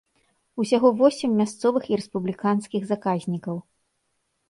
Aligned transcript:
Усяго 0.63 0.91
восем 1.01 1.37
мясцовых 1.43 1.83
і 1.91 2.01
рэспубліканскіх 2.01 2.91
заказнікаў. 2.97 3.65